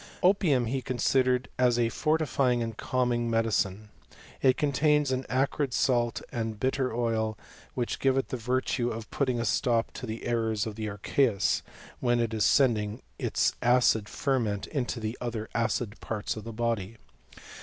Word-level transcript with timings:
Opium 0.23 0.65
he 0.65 0.81
considered 0.81 1.47
as 1.59 1.77
a 1.77 1.89
fortifying 1.89 2.63
and 2.63 2.75
calming 2.75 3.29
medicine. 3.29 3.89
It 4.41 4.57
contains 4.57 5.11
an 5.11 5.27
acrid 5.29 5.75
salt 5.75 6.23
and 6.31 6.53
a 6.53 6.57
bitter 6.57 6.91
oil, 6.91 7.37
which 7.75 7.99
give 7.99 8.17
it 8.17 8.29
the 8.29 8.35
virtue 8.35 8.89
of 8.89 9.11
putting 9.11 9.39
a 9.39 9.45
stop 9.45 9.91
to 9.91 10.07
the 10.07 10.25
errors 10.25 10.65
of 10.65 10.73
the 10.73 10.87
archeus, 10.89 11.61
when 11.99 12.19
it 12.19 12.33
was 12.33 12.45
sending 12.45 13.03
its 13.19 13.53
acid 13.61 14.09
ferment 14.09 14.65
into 14.65 15.13
other 15.21 15.47
acid 15.53 15.99
parts 15.99 16.35
of 16.35 16.45
the 16.45 16.51
body. 16.53 16.97